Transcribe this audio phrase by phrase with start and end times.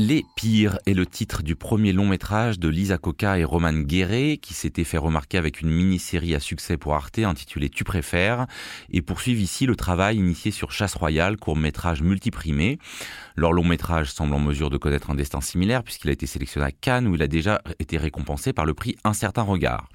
[0.00, 4.38] Les Pires est le titre du premier long métrage de Lisa Coca et Roman Guéret,
[4.40, 8.46] qui s'était fait remarquer avec une mini-série à succès pour Arte intitulée Tu préfères,
[8.90, 12.78] et poursuivent ici le travail initié sur Chasse Royale, court métrage multiprimé.
[13.34, 16.66] Leur long métrage semble en mesure de connaître un destin similaire puisqu'il a été sélectionné
[16.66, 19.88] à Cannes où il a déjà été récompensé par le prix Un certain regard.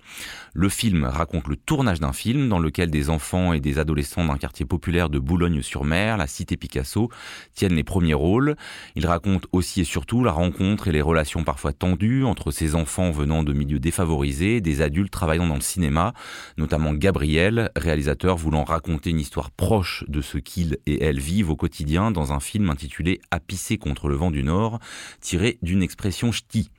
[0.53, 4.37] Le film raconte le tournage d'un film dans lequel des enfants et des adolescents d'un
[4.37, 7.09] quartier populaire de Boulogne-sur-Mer, la cité Picasso,
[7.53, 8.55] tiennent les premiers rôles.
[8.95, 13.43] Il raconte aussi surtout la rencontre et les relations parfois tendues entre ces enfants venant
[13.43, 16.15] de milieux défavorisés, des adultes travaillant dans le cinéma,
[16.57, 21.55] notamment Gabriel, réalisateur voulant raconter une histoire proche de ce qu'ils et elles vivent au
[21.55, 24.79] quotidien dans un film intitulé À pisser contre le vent du Nord,
[25.21, 26.71] tiré d'une expression ch'ti.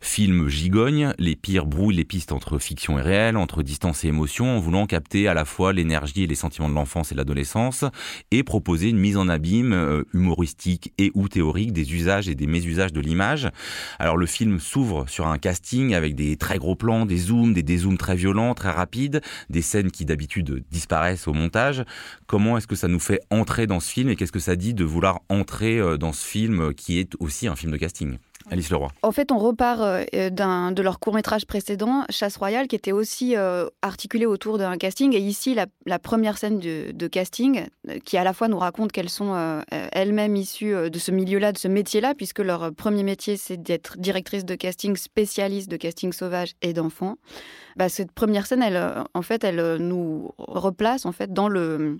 [0.00, 4.56] Film gigogne, les pires brouillent les pistes entre fiction et réel, entre distance et émotion,
[4.56, 7.84] en voulant capter à la fois l'énergie et les sentiments de l'enfance et de l'adolescence,
[8.30, 12.53] et proposer une mise en abîme euh, humoristique et ou théorique des usages et des
[12.54, 13.50] mésusages de l'image.
[13.98, 17.62] Alors le film s'ouvre sur un casting avec des très gros plans, des zooms, des
[17.62, 21.84] dézooms très violents, très rapides, des scènes qui d'habitude disparaissent au montage.
[22.26, 24.74] Comment est-ce que ça nous fait entrer dans ce film et qu'est-ce que ça dit
[24.74, 28.18] de vouloir entrer euh, dans ce film qui est aussi un film de casting?
[28.50, 28.88] Alice Leroy.
[29.02, 33.36] En fait, on repart euh, d'un, de leur court-métrage précédent, Chasse Royale, qui était aussi
[33.36, 35.14] euh, articulé autour d'un casting.
[35.14, 39.10] Et ici, la, première scène de, casting, euh, qui à la fois nous raconte qu'elles
[39.10, 39.34] sont
[39.70, 44.44] elles-mêmes issues de ce milieu-là, de ce métier-là, puisque leur premier métier, c'est d'être directrice
[44.44, 47.16] de casting, spécialiste de casting sauvage et d'enfants.
[47.76, 51.98] Bah, cette première scène, elle, en fait, elle nous replace en fait dans le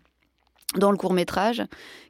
[0.77, 1.63] dans le court métrage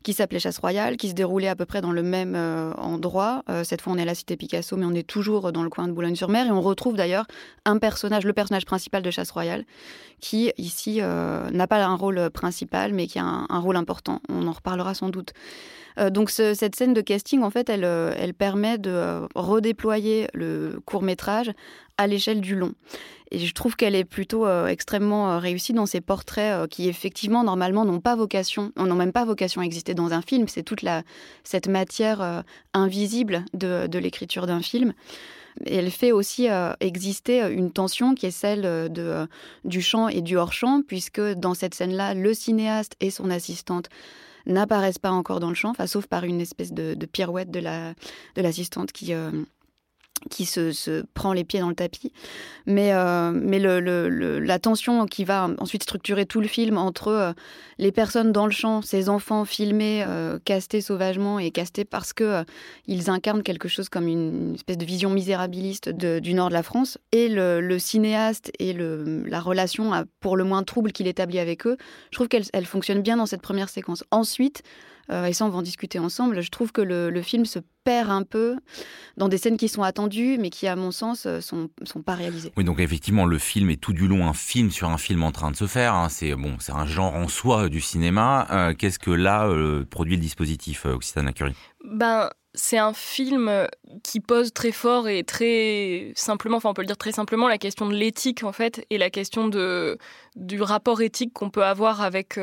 [0.02, 3.42] qui s'appelait Chasse Royale, qui se déroulait à peu près dans le même euh, endroit.
[3.48, 5.70] Euh, cette fois, on est à la cité Picasso, mais on est toujours dans le
[5.70, 6.46] coin de Boulogne-sur-Mer.
[6.46, 7.26] Et on retrouve d'ailleurs
[7.64, 9.64] un personnage, le personnage principal de Chasse Royale,
[10.20, 14.20] qui ici euh, n'a pas un rôle principal, mais qui a un, rôle important.
[14.28, 15.32] On en reparlera sans doute.
[16.10, 21.50] donc cette scène de casting, en fait, elle, elle permet de redéployer le court métrage
[21.98, 22.74] à l'échelle du long.
[23.30, 26.88] Et je trouve qu'elle est plutôt euh, extrêmement euh, réussie dans ses portraits euh, qui,
[26.88, 30.46] effectivement, normalement, n'ont pas vocation, n'ont même pas vocation à exister dans un film.
[30.46, 30.84] C'est toute
[31.42, 32.44] cette matière
[32.74, 34.92] invisible de, l'écriture d'un film.
[35.66, 36.48] Et elle fait aussi
[36.80, 39.26] exister une tension qui est celle de,
[39.64, 43.88] du champ et du hors-champ, puisque dans cette scène-là, le cinéaste et son assistante
[44.46, 47.60] n'apparaissent pas encore dans le champ, sauf par une espèce de, pirouette de
[48.36, 49.12] l'assistante qui
[50.30, 52.12] qui se, prend les pieds dans le tapis.
[52.66, 57.32] Mais, euh, mais le, la tension qui va ensuite structurer tout le film entre euh,
[57.78, 62.44] les personnes dans le champ, ces enfants filmés, euh, castés sauvagement et castés parce que
[62.86, 66.98] ils incarnent quelque chose comme une, espèce de vision misérabiliste du nord de la France,
[67.12, 71.76] et le, cinéaste et le, la relation pour le moins trouble qu'il établit avec eux,
[72.10, 74.04] je trouve qu'elle fonctionne bien dans cette première séquence.
[74.10, 74.62] Ensuite,
[75.10, 78.10] et ça on va en discuter ensemble, je trouve que le, le film se perd
[78.10, 78.56] un peu
[79.16, 82.14] dans des scènes qui sont attendues, mais qui, à mon sens, euh, sont, sont pas
[82.14, 82.52] réalisées.
[82.56, 85.30] Oui, donc effectivement, le film est tout du long un film sur un film en
[85.30, 85.94] train de se faire.
[85.94, 86.08] Hein.
[86.08, 88.48] C'est bon, c'est un genre en soi du cinéma.
[88.50, 91.54] Euh, qu'est-ce que là euh, produit le dispositif Occitana Curie
[91.84, 93.66] Ben, c'est un film
[94.02, 97.58] qui pose très fort et très simplement, enfin on peut le dire très simplement, la
[97.58, 102.38] question de l'éthique en fait et la question du rapport éthique qu'on peut avoir avec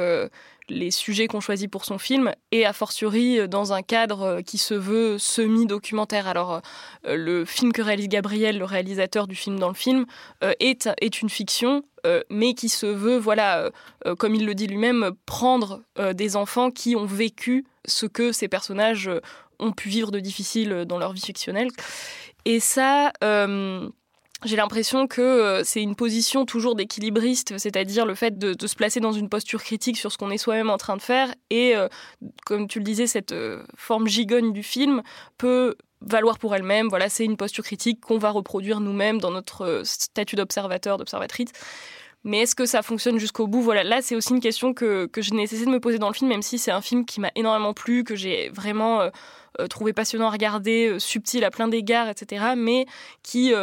[0.72, 4.42] les sujets qu'on choisit pour son film et a fortiori euh, dans un cadre euh,
[4.42, 6.28] qui se veut semi-documentaire.
[6.28, 6.62] Alors
[7.06, 10.06] euh, le film que réalise Gabriel, le réalisateur du film dans le film,
[10.60, 11.84] est, est une fiction
[12.32, 13.70] mais qui se veut, voilà,
[14.18, 15.84] comme il le dit lui-même, prendre
[16.14, 19.10] des enfants qui ont vécu ce que ces personnages
[19.62, 21.70] ont pu vivre de difficile dans leur vie fictionnelle.
[22.44, 23.14] Et ça,
[24.44, 29.00] j'ai l'impression que euh, c'est une position toujours d'équilibriste, c'est-à-dire le fait de, se placer
[29.00, 31.34] dans une posture critique sur ce qu'on est soi-même en train de faire.
[31.52, 31.88] Et euh,
[32.46, 35.04] comme tu le disais, cette euh, forme gigogne du film
[35.38, 36.88] peut valoir pour elle-même.
[36.88, 41.50] Voilà, c'est une posture critique qu'on va reproduire nous-mêmes dans notre statut d'observateur, d'observatrice.
[42.24, 43.62] Mais est-ce que ça fonctionne jusqu'au bout?
[43.62, 46.14] Voilà, là c'est aussi une question que, que j'ai nécessité de me poser dans le
[46.14, 49.10] film, même si c'est un film qui m'a énormément plu, que j'ai vraiment
[49.70, 52.54] trouvé passionnant à regarder, subtil à plein d'égards, etc.
[52.56, 52.86] Mais
[53.24, 53.54] qui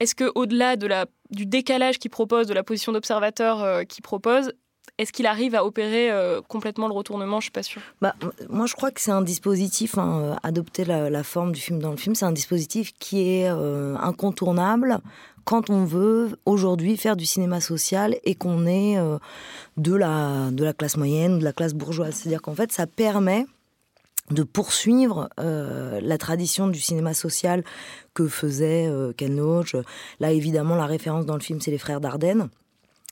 [0.00, 4.02] est-ce que au-delà de la, du décalage qu'il propose, de la position d'observateur euh, qu'il
[4.02, 4.52] propose,
[4.98, 7.40] est-ce qu'il arrive à opérer euh, complètement le retournement?
[7.40, 7.82] Je suis pas sûre.
[8.00, 8.14] Bah,
[8.48, 11.90] moi, je crois que c'est un dispositif, hein, euh, adopter la, forme du film dans
[11.90, 14.98] le film, c'est un dispositif qui est incontournable
[15.44, 18.96] quand on veut aujourd'hui faire du cinéma social et qu'on est
[19.76, 22.14] de, la, de la classe moyenne, de la classe bourgeoise.
[22.14, 23.46] C'est-à-dire qu'en fait, ça permet
[24.30, 27.62] de poursuivre euh, la tradition du cinéma social
[28.14, 29.76] que faisait euh.
[30.20, 32.48] Là, évidemment, la référence dans le film, c'est les frères Dardenne.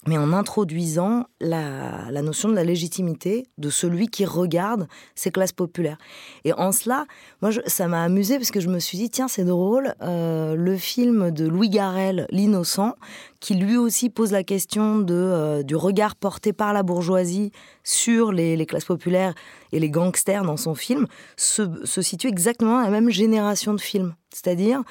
[0.07, 5.99] Mais en introduisant la, notion de la légitimité de celui qui regarde ces classes populaires.
[6.45, 7.07] Et en cela,
[7.43, 10.77] moi, ça m'a amusé parce que je me suis dit, tiens, c'est drôle, euh, le
[10.77, 12.95] film de Louis Garrel, L'innocent,
[13.41, 17.53] qui lui aussi pose la question de, euh, du regard porté par la bourgeoisie
[17.83, 19.35] sur les, classes populaires
[19.73, 21.07] et les gangsters dans son film,
[21.37, 24.15] se, se situe exactement à la même génération de films.
[24.31, 24.83] C'est-à-dire,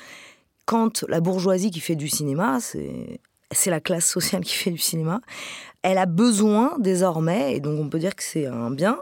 [0.65, 3.19] quand la bourgeoisie qui fait du cinéma, c'est
[3.53, 5.21] c'est la classe sociale qui fait du cinéma,
[5.81, 8.97] elle a besoin désormais, et donc on peut dire que c'est un bien,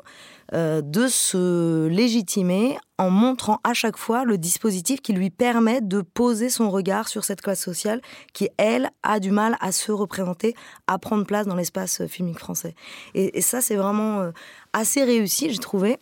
[0.53, 6.01] euh, de se légitimer en montrant à chaque fois le dispositif qui lui permet de
[6.01, 8.01] poser son regard sur cette classe sociale
[8.33, 10.53] qui, elle, a du mal à se représenter,
[10.87, 12.75] à prendre place dans l'espace filmique français.
[13.13, 14.31] Et, et ça, c'est vraiment euh,
[14.73, 15.97] assez réussi, j'ai trouvé.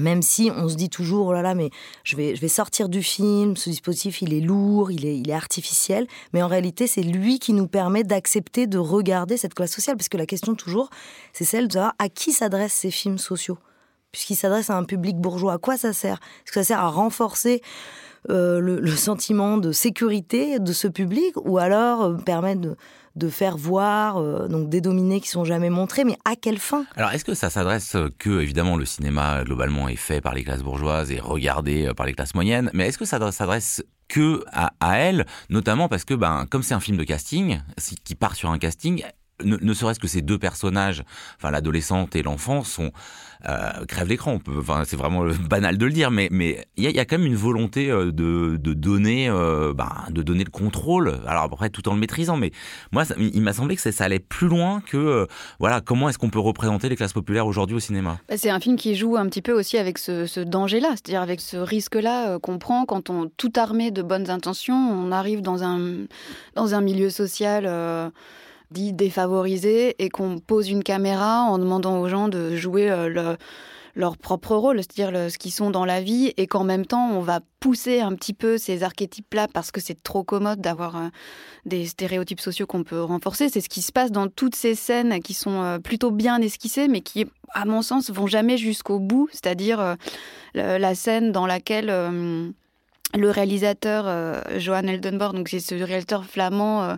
[0.00, 1.70] Même si on se dit toujours, oh là là, mais
[2.04, 5.30] je vais, je vais sortir du film, ce dispositif, il est lourd, il est, il
[5.30, 6.06] est artificiel.
[6.32, 9.96] Mais en réalité, c'est lui qui nous permet d'accepter de regarder cette classe sociale.
[9.96, 10.90] Parce que la question, toujours,
[11.32, 13.58] c'est celle de savoir à qui s'adressent ces films sociaux.
[14.12, 16.18] Puisqu'ils s'adressent à un public bourgeois, à quoi ça sert?
[16.44, 17.62] Est-ce que ça sert à renforcer
[18.30, 21.34] euh, le, sentiment de sécurité de ce public?
[21.44, 22.76] Ou alors euh, permettre de
[23.18, 26.86] de faire voir euh, donc des dominés qui sont jamais montrés, mais à quelle fin?
[26.96, 30.62] Alors est-ce que ça s'adresse que évidemment le cinéma globalement est fait par les classes
[30.62, 34.72] bourgeoises et regardé euh, par les classes moyennes, mais est-ce que ça s'adresse que à,
[34.80, 37.60] à elles, notamment parce que ben comme c'est un film de casting
[38.04, 39.04] qui part sur un casting,
[39.44, 41.02] ne, serait-ce que ces deux personnages,
[41.36, 42.92] enfin l'adolescente et l'enfant, sont
[43.48, 44.38] euh, crèvent l'écran.
[44.58, 47.36] Enfin, c'est vraiment banal de le dire, mais mais il y a, quand même une
[47.36, 51.20] volonté euh, de, de donner, euh, ben, de donner le contrôle.
[51.26, 52.50] Alors après, tout en le maîtrisant, mais
[52.92, 55.26] moi, il m'a semblé que ça, allait plus loin que euh,
[55.58, 58.18] voilà comment est-ce qu'on peut représenter les classes populaires aujourd'hui au cinéma?
[58.28, 61.22] Bah, c'est un film qui joue un petit peu aussi avec ce, ce danger-là, c'est-à-dire
[61.22, 65.62] avec ce risque-là qu'on prend quand on tout armé de bonnes intentions, on arrive dans
[65.62, 66.06] un
[66.54, 67.66] dans un milieu social
[68.70, 73.36] dit défavorisés et qu'on pose une caméra en demandant aux gens de jouer euh,
[73.94, 77.20] leur propre rôle, c'est-à-dire ce qu'ils sont dans la vie, et qu'en même temps, on
[77.20, 81.08] va pousser un petit peu ces archétypes-là parce que c'est trop commode d'avoir euh,
[81.64, 83.48] des stéréotypes sociaux qu'on peut renforcer.
[83.48, 86.88] C'est ce qui se passe dans toutes ces scènes qui sont euh, plutôt bien esquissées,
[86.88, 89.96] mais qui, à mon sens, vont jamais jusqu'au bout, c'est-à-dire
[90.54, 96.96] la scène dans laquelle le réalisateur Johan Eldenborg, donc c'est ce réalisateur flamand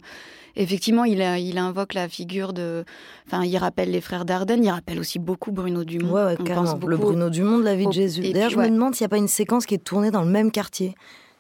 [0.56, 2.84] effectivement, il, il invoque la figure de.
[3.26, 6.12] Enfin, il rappelle les frères Dardenne, il rappelle aussi beaucoup Bruno Dumont.
[6.12, 6.36] Ouais, ouais
[6.86, 8.22] Le Bruno Dumont de la vie de Jésus.
[8.32, 10.30] D'ailleurs, je me demande s'il n'y a pas une séquence qui est tournée dans le
[10.30, 10.94] même quartier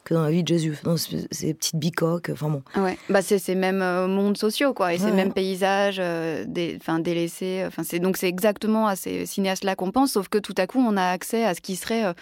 [0.04, 2.62] que dans la vie de Jésus, dans ces petites bicoques, enfin bon.
[2.76, 7.64] Ouais, bah c'est ces mêmes euh, mondes sociaux, quoi, et ces mêmes paysages euh, délaissés.
[7.66, 10.78] Enfin, c'est, donc c'est exactement à ces cinéastes-là qu'on pense, sauf que tout à coup,
[10.78, 12.12] on a accès à ce qui serait euh,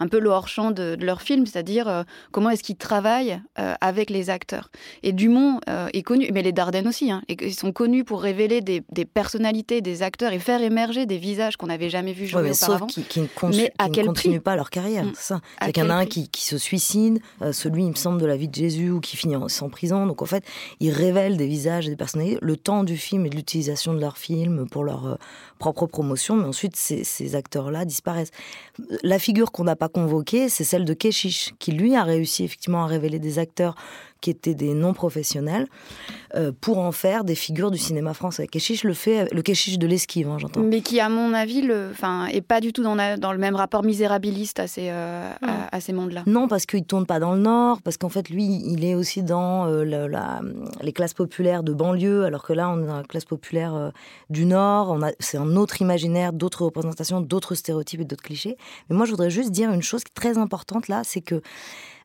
[0.00, 2.02] un peu le hors-champ de, leur film, c'est-à-dire euh,
[2.32, 4.70] comment est-ce qu'ils travaillent euh, avec les acteurs.
[5.02, 8.22] Et Dumont euh, est connu, mais les Dardennes aussi, hein, et, ils sont connus pour
[8.22, 12.50] révéler des, personnalités, des acteurs et faire émerger des visages qu'on n'avait jamais vus jouer
[12.50, 12.88] auparavant.
[12.88, 15.12] Sauf qui, ne, mais à continuent pas leur carrière, mm.
[15.14, 15.40] c'est ça.
[15.72, 17.20] Qu'il y en a un qui, se suicide,
[17.52, 20.06] celui, il me semble, de la vie de Jésus ou qui finit en, prison.
[20.06, 20.44] Donc en fait,
[20.80, 24.00] ils révèlent des visages et des personnalités, le temps du film et de l'utilisation de
[24.00, 25.18] leur film pour leur
[25.58, 28.30] propre promotion, mais ensuite ces, ces acteurs-là disparaissent.
[29.02, 32.84] La figure qu'on n'a pas convoquée, c'est celle de Keshish, qui lui a réussi effectivement
[32.84, 33.74] à révéler des acteurs
[34.20, 35.66] qui étaient des non-professionnels,
[36.36, 38.46] euh, pour en faire des figures du cinéma français.
[38.46, 40.60] Keshish le fait, le Keshish de l'esquive, hein, j'entends.
[40.60, 41.92] Mais qui, à mon avis, le,
[42.32, 45.30] est pas du tout dans, dans le même rapport misérabiliste à ces, euh,
[45.72, 46.22] à, ces mondes-là.
[46.26, 49.22] Non, parce qu'il tourne pas dans le Nord, parce qu'en fait, lui, il est aussi
[49.22, 50.40] dans euh, la,
[50.82, 53.92] les classes populaires de banlieue, alors que là, on est dans la classe populaire
[54.28, 54.90] du Nord.
[54.90, 58.56] On a, c'est un autre imaginaire, d'autres représentations, d'autres stéréotypes et d'autres clichés.
[58.88, 61.42] Mais moi, je voudrais juste dire une chose très importante là, c'est que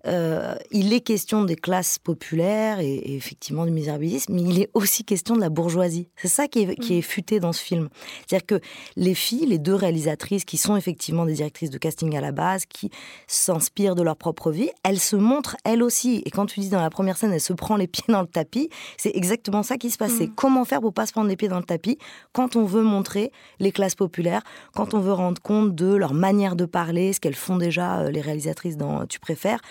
[0.08, 5.04] euh, il est question des classes populaires et, effectivement du misérabilisme, mais il est aussi
[5.04, 6.08] question de la bourgeoisie.
[6.16, 7.04] C'est ça qui est, qui est, mm.
[7.04, 7.90] futé dans ce film.
[8.28, 8.60] C'est-à-dire que
[8.96, 12.66] les filles, les deux réalisatrices, qui sont effectivement des directrices de casting à la base,
[12.66, 12.92] qui
[13.28, 16.22] s'inspirent de leur propre vie, elles se montrent elles aussi.
[16.26, 18.28] Et quand tu dis dans la première scène, elle se prend les pieds dans le
[18.28, 20.12] tapis, c'est exactement ça qui se passe.
[20.12, 20.36] C'est mm.
[20.36, 21.98] comment faire pour pas se prendre les pieds dans le tapis
[22.32, 24.44] quand on veut montrer les classes populaires,
[24.76, 28.12] quand on veut rendre compte de leur manière de parler, ce qu'elles font déjà euh,
[28.12, 29.62] les réalisatrices dans Tu préfères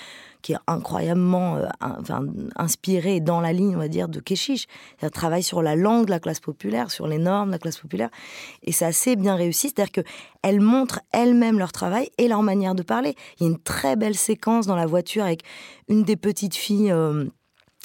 [0.44, 1.68] qui est incroyablement euh,
[2.54, 4.66] inspiré dans la ligne, on va dire, de Keshish.
[5.00, 7.78] Elle travaille sur la langue de la classe populaire, sur les normes de la classe
[7.78, 8.10] populaire.
[8.62, 9.70] Et c'est assez bien réussi.
[9.70, 13.14] C'est-à-dire qu'elles montrent elles-mêmes leur travail et leur manière de parler.
[13.40, 15.44] Il y a une très belle séquence dans la voiture avec
[15.88, 16.92] une des petites filles.
[16.92, 17.24] Euh,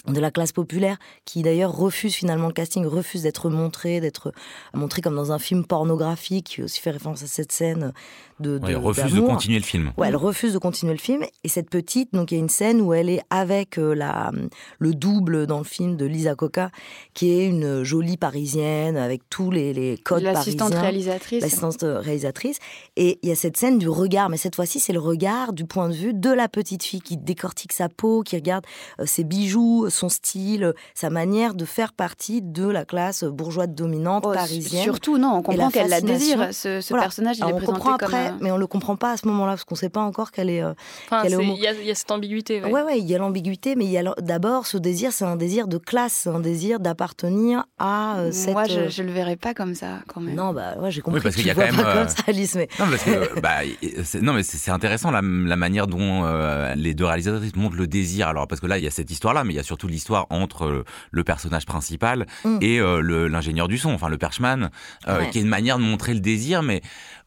[0.07, 4.31] de la classe populaire qui d'ailleurs refuse finalement le casting, refuse d'être montré, d'être
[4.73, 7.91] montré comme dans un film pornographique qui aussi fait référence à cette scène
[8.39, 9.91] de, de elle refuse de continuer le film.
[9.97, 12.49] Ouais, elle refuse de continuer le film et cette petite donc il y a une
[12.49, 14.31] scène où elle est avec euh, la
[14.79, 16.69] le double dans le film de Lisa Coca
[17.13, 22.59] qui est une jolie parisienne avec tous les, les codes l'assistante réalisatrice l'assistante réalisatrice
[22.95, 25.65] et il y a cette scène du regard mais cette fois-ci c'est le regard du
[25.65, 28.65] point de vue de la petite fille qui décortique sa peau, qui regarde
[28.99, 34.23] euh, ses bijoux son style, sa manière de faire partie de la classe bourgeoise dominante
[34.27, 34.83] oh, parisienne.
[34.83, 36.53] Surtout, non, on comprend qu'elle la désire.
[36.53, 39.11] Ce, ce personnage, il Alors, est on présenté comme après, mais on le comprend pas
[39.11, 40.61] à ce moment-là parce qu'on sait pas encore qu'elle est.
[40.63, 40.73] euh,
[41.05, 41.53] Enfin, qu'elle est c'est- homo.
[41.57, 42.61] il y, a- il y a cette ambiguïté.
[42.63, 42.71] ouais.
[42.71, 45.35] Ouais, ouais, il y a l'ambiguïté, mais il y a d'abord ce désir, c'est un
[45.35, 48.53] désir de classe, c'est un désir d'appartenir à euh, cette.
[48.53, 50.35] Moi, je, euh, je le verrais pas comme ça, quand même.
[50.35, 51.21] Non, bah ouais, j'ai compris.
[51.21, 53.03] parce que qu'il y a quand même, pas euh, comme ça, Alice, mais Non, parce
[53.03, 53.49] que bah,
[54.03, 57.87] c'est- non, mais c'est intéressant la, la manière dont euh, les deux réalisatrices montrent le
[57.87, 58.27] désir.
[58.27, 60.27] Alors parce que là, il y a cette histoire-là, mais il y a surtout l'histoire
[60.29, 62.57] entre le personnage principal Mm.
[62.61, 64.69] et euh, l'ingénieur du son, enfin le perchman,
[65.07, 65.29] euh, Ouais.
[65.29, 66.81] qui est une manière de montrer le désir, mais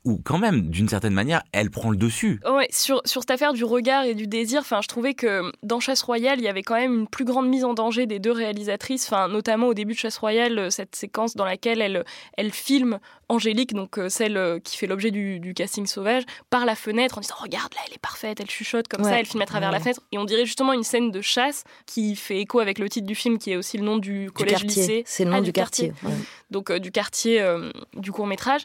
[0.05, 2.41] où quand même, d'une certaine manière, elle prend le dessus.
[2.51, 5.79] Ouais, sur, sur cette affaire du regard et du désir, enfin, je trouvais que dans
[5.81, 8.33] Chasse Royale, il y avait quand même une plus grande mise en danger des deux
[8.33, 12.05] réalisatrices, enfin, notamment au début de Chasse Royale, euh, cette séquence dans laquelle elle,
[12.37, 16.67] elle filme Angélique, donc euh, celle euh, qui fait l'objet du, du casting sauvage, par
[16.67, 19.43] la fenêtre en disant Regarde, là, elle est parfaite, elle chuchote comme ça, elle filme
[19.43, 19.77] à travers Ouais.
[19.77, 20.01] la fenêtre.
[20.13, 23.15] Et on dirait justement une scène de chasse qui fait écho avec le titre du
[23.15, 25.05] film, qui est aussi le nom du du collège-lycée.
[25.07, 25.93] C'est le nom Ah, du quartier.
[26.03, 26.13] ouais.
[26.51, 28.63] donc euh, du quartier euh, du court métrage.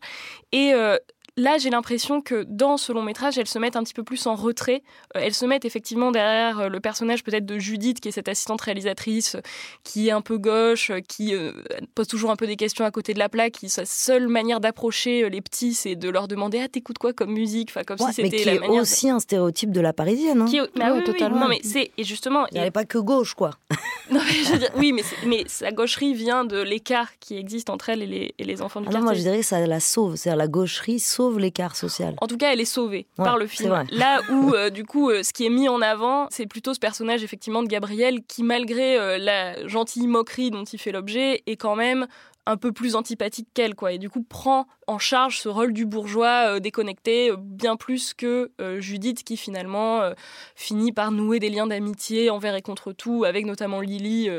[0.52, 0.98] Et euh,
[1.38, 4.26] là, j'ai l'impression que dans ce long métrage, elles se mettent un petit peu plus
[4.28, 4.84] en retrait.
[5.16, 8.28] Euh, elles se mettent effectivement derrière euh, le personnage peut-être de Judith, qui est cette
[8.28, 9.42] assistante réalisatrice, euh,
[9.84, 11.52] qui est un peu gauche, qui euh,
[11.96, 14.60] pose toujours un peu des questions à côté de la plaque, qui sa seule manière
[14.60, 18.12] d'approcher les petits, c'est de leur demander ah t'écoutes quoi comme musique, enfin comme Ouais,
[18.12, 18.82] si mais c'était qui la est manière.
[18.82, 20.42] aussi un stéréotype de la parisienne.
[20.42, 20.46] hein.
[20.46, 21.40] Qui est- bah oui, oui, totalement.
[21.42, 23.52] Non mais c'est et justement Il n'y avait pas que gauche, quoi.
[24.12, 27.70] non, mais je veux dire, oui mais mais sa gaucherie vient de l'écart qui existe
[27.70, 29.06] entre elle et les, et les enfants du Ah non, quartier.
[29.06, 30.16] moi je dirais que ça la sauve.
[30.16, 32.16] C'est-à-dire la gaucherie sauve l'écart social.
[32.22, 33.86] En tout cas, elle est sauvée Ouais, par le film.
[33.92, 36.80] Là où, euh, du coup, euh, ce qui est mis en avant, c'est plutôt ce
[36.80, 41.58] personnage, effectivement, de Gabriel, qui, malgré euh, la gentille moquerie dont il fait l'objet, est
[41.58, 42.08] quand même
[42.48, 43.92] un peu plus antipathique qu'elle, quoi.
[43.92, 48.14] Et du coup, prend en charge ce rôle du bourgeois euh, déconnecté, euh, bien plus
[48.14, 50.14] que euh, Judith, qui finalement euh,
[50.56, 54.30] finit par nouer des liens d'amitié envers et contre tout, avec notamment Lily,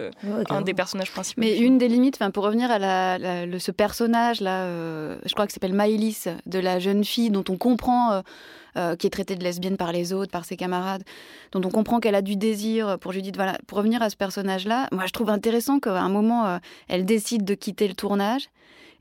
[0.50, 1.40] un des personnages principaux.
[1.40, 4.66] Mais une des limites, enfin, pour revenir à la, la- le- ce personnage là,
[5.24, 8.22] je crois que s'appelle Maëlys, de la jeune fille dont on comprend
[8.78, 11.02] euh, qui est traitée de lesbienne par les autres, par ses camarades,
[11.52, 13.37] dont on comprend qu'elle a du désir pour Judith.
[13.37, 16.58] Voilà, pour revenir à ce personnage-là, moi je trouve intéressant qu'à un moment euh,
[16.88, 18.49] elle décide de quitter le tournage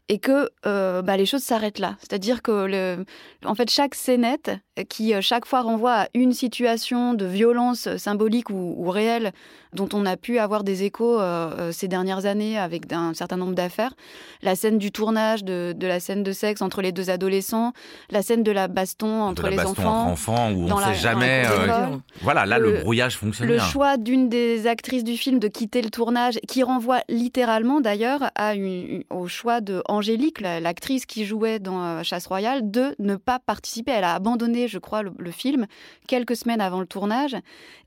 [0.10, 1.96] et que euh, bah, les choses s'arrêtent là.
[2.00, 3.06] C'est-à-dire que le,
[3.46, 4.52] en fait chaque scénette
[4.84, 9.32] qui euh, chaque fois renvoie à une situation de violence euh, symbolique ou, ou réelle
[9.74, 13.54] dont on a pu avoir des échos euh, ces dernières années avec un certain nombre
[13.54, 13.94] d'affaires.
[14.42, 17.74] La scène du tournage, de, de la scène de sexe entre les deux adolescents,
[18.10, 20.02] la scène de la baston entre de la les baston enfants.
[20.02, 21.44] entre enfants, où on ne sait jamais.
[21.46, 21.88] euh,
[22.22, 23.64] voilà, là, le, Le- brouillage fonctionne Le bien.
[23.66, 28.56] choix d'une des actrices du film de quitter le tournage, qui renvoie littéralement d'ailleurs à
[28.56, 33.40] une- au choix de Angélique, la- l'actrice qui jouait dans Chasse Royale, de ne pas
[33.40, 33.92] participer.
[33.92, 35.66] Elle a abandonné, je crois, le, le film
[36.08, 37.36] quelques semaines avant le tournage.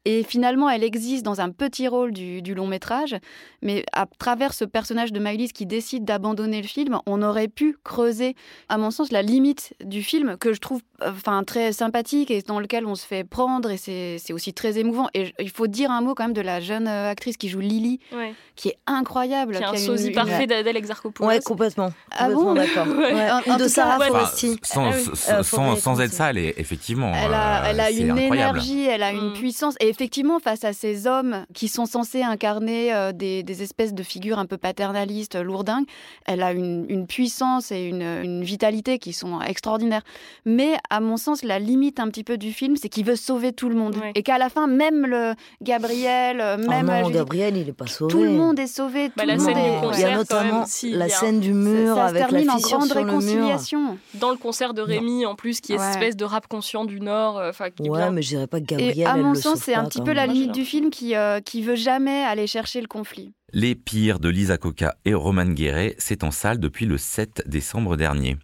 [0.07, 3.15] Et finalement, elle existe dans un petit rôle du, du long métrage.
[3.61, 7.77] Mais à travers ce personnage de Maëlys qui décide d'abandonner le film, on aurait pu
[7.85, 8.35] creuser,
[8.71, 12.41] à mon sens, la limite du film que je trouve euh, enfin, très sympathique et
[12.41, 13.71] dans lequel on se fait prendre.
[13.71, 15.09] Et c'est c'est aussi très émouvant.
[15.13, 17.61] Et il faut dire un mot quand même de la jeune euh, actrice qui joue
[17.61, 18.33] Lily, Ouais.
[18.57, 19.57] qui est incroyable.
[19.57, 21.29] Qui est un qui a une- sosie une- parfait d'Adèle Exarchopoulos.
[21.29, 21.93] Ouais, complètement.
[22.11, 22.87] Ah Complètement bon d'accord.
[23.51, 23.59] Ouais.
[23.59, 24.59] De Sarah Foresti.
[24.63, 27.13] sans, Ah sans- Euh, sans- être ça, elle est effectivement.
[27.15, 28.35] Elle a, euh, elle a c'est une incroyable.
[28.59, 29.35] énergie, elle a une Mm.
[29.35, 29.75] puissance.
[29.81, 34.03] Et effectivement, face à ces hommes qui sont censés incarner euh, des, des espèces de
[34.03, 35.87] figures un peu paternalistes, euh, lourdingues,
[36.27, 40.03] elle a une, une puissance et une, une vitalité qui sont extraordinaires.
[40.45, 43.53] Mais à mon sens, la limite un petit peu du film, c'est qu'il veut sauver
[43.53, 43.97] tout le monde.
[44.15, 47.73] Et qu'à la fin, même le Gabriel, Oh même euh, non, Judith, Gabriel, il est
[47.73, 48.11] pas sauvé.
[48.13, 49.09] tout le monde est sauvé.
[49.17, 51.05] Bah, tout la le scène monde du il y concert, a notamment même, si, la
[51.05, 53.11] a- scène du mur ça, ça se avec la en fissure grande sur le mur.
[53.13, 53.99] réconciliation.
[54.15, 55.91] dans le concert de Rémi en plus qui est Ouais.
[55.91, 58.11] espèce de rap conscient du Nord euh, enfin qui est Ouais, bien.
[58.11, 58.99] mais je dirais pas que Gabriel.
[58.99, 61.63] Et à mon sens, c'est un petit peu la limite du film qui, euh, qui
[61.63, 63.33] veut jamais aller chercher le conflit.
[63.55, 67.97] Les pires de Lisa Coca et Roman Guéret, c'est en salle depuis le 7 décembre
[67.97, 68.37] dernier.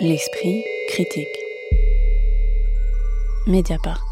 [0.00, 1.26] L'esprit critique.
[3.46, 4.02] Mediapart.